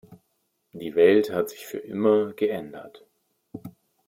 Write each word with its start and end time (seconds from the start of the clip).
Die 0.73 0.95
Welt 0.95 1.31
hat 1.31 1.51
sich 1.51 1.67
für 1.67 1.77
immer 1.77 2.33
geändert. 2.33 3.05